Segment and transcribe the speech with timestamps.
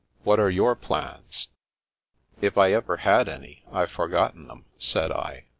[0.23, 1.49] What are your plans?
[1.79, 2.09] '*"
[2.41, 5.45] If I ever had any, I've forgotten them," said I.